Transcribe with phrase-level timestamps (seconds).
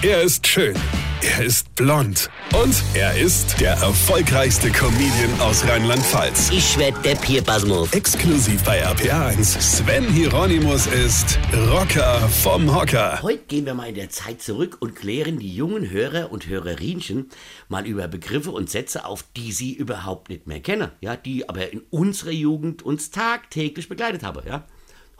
[0.00, 0.76] Er ist schön.
[1.22, 2.30] Er ist blond.
[2.54, 6.50] Und er ist der erfolgreichste Comedian aus Rheinland-Pfalz.
[6.52, 7.92] Ich werd der Pierpasmus.
[7.92, 9.60] Exklusiv bei RPA1.
[9.60, 11.36] Sven Hieronymus ist
[11.72, 13.20] Rocker vom Hocker.
[13.22, 17.28] Heute gehen wir mal in der Zeit zurück und klären die jungen Hörer und Hörerinchen
[17.68, 20.92] mal über Begriffe und Sätze auf, die sie überhaupt nicht mehr kennen.
[21.00, 24.46] Ja, die aber in unserer Jugend uns tagtäglich begleitet haben.
[24.46, 24.64] Ja.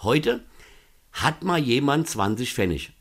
[0.04, 0.44] Heute
[1.10, 2.92] hat mal jemand 20 Pfennig.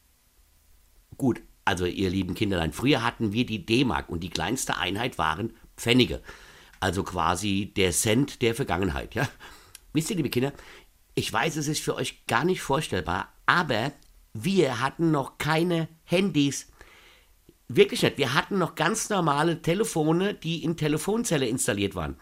[1.17, 5.51] Gut, also ihr lieben Kinderlein, früher hatten wir die D-Mark und die kleinste Einheit waren
[5.75, 6.21] Pfennige.
[6.79, 9.27] Also quasi der Cent der Vergangenheit, ja.
[9.91, 10.53] Wisst ihr, liebe Kinder,
[11.13, 13.91] ich weiß, es ist für euch gar nicht vorstellbar, aber
[14.33, 16.71] wir hatten noch keine Handys.
[17.67, 18.17] Wirklich nicht.
[18.17, 22.15] Wir hatten noch ganz normale Telefone, die in Telefonzelle installiert waren.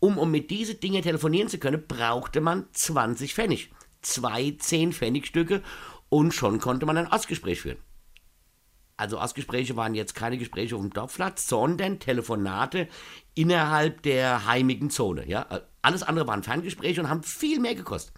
[0.00, 3.70] Um, um mit diese Dinge telefonieren zu können, brauchte man 20 Pfennig.
[4.02, 5.62] Zwei 10-Pfennigstücke
[6.10, 7.78] und schon konnte man ein Ostgespräch führen.
[8.96, 12.88] Also Ostgespräche waren jetzt keine Gespräche auf dem Dorfplatz, sondern Telefonate
[13.34, 15.26] innerhalb der heimigen Zone.
[15.28, 15.46] Ja?
[15.80, 18.14] Alles andere waren Ferngespräche und haben viel mehr gekostet.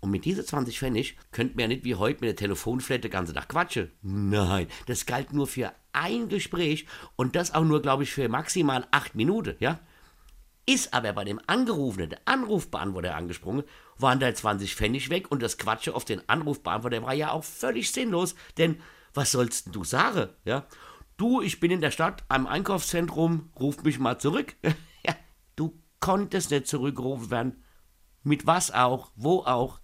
[0.00, 3.12] Und mit diese 20 Pfennig könnten wir ja nicht wie heute mit der Telefonflette den
[3.12, 3.92] ganzen Tag quatschen.
[4.02, 8.84] Nein, das galt nur für ein Gespräch und das auch nur, glaube ich, für maximal
[8.90, 9.78] acht Minuten, ja?
[10.66, 13.64] Ist aber bei dem Angerufenen, der Anrufbeantworter angesprungen,
[13.98, 17.92] waren da 20 Pfennig weg und das Quatsche auf den Anrufbeantworter war ja auch völlig
[17.92, 18.80] sinnlos, denn
[19.14, 20.30] was sollst du sagen?
[20.44, 20.66] Ja?
[21.16, 24.56] Du, ich bin in der Stadt am Einkaufszentrum, ruf mich mal zurück.
[25.06, 25.14] ja,
[25.56, 27.64] du konntest nicht zurückgerufen werden.
[28.22, 29.80] Mit was auch, wo auch.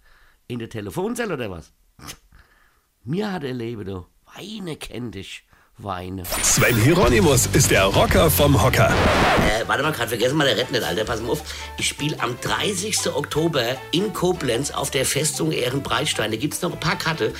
[0.47, 1.73] In der Telefonzelle oder was?
[3.03, 4.05] Mir hat er Leben, du.
[4.35, 5.47] Weine kennt dich.
[5.81, 6.23] Weine.
[6.43, 8.89] Sven Hieronymus ist der Rocker vom Hocker.
[8.89, 11.05] Äh, warte mal, gerade vergessen mal, der rettet nicht, Alter.
[11.05, 11.41] Pass mal auf.
[11.77, 13.07] Ich spiele am 30.
[13.15, 16.31] Oktober in Koblenz auf der Festung Ehrenbreitstein.
[16.31, 17.33] Da gibt es noch ein paar Karte.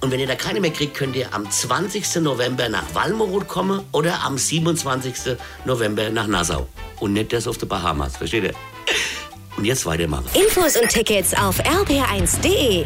[0.00, 2.16] Und wenn ihr da keine mehr kriegt, könnt ihr am 20.
[2.16, 5.36] November nach Walmoroth kommen oder am 27.
[5.64, 6.68] November nach Nassau.
[7.00, 8.18] Und nicht das auf die Bahamas.
[8.18, 8.54] Versteht ihr?
[9.56, 10.26] Und jetzt weitermachen.
[10.34, 12.84] Infos und Tickets auf rb1.de.